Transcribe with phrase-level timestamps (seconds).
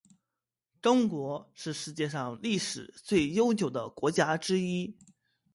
[0.81, 4.97] 中国是世界上历史最悠久的国家之一。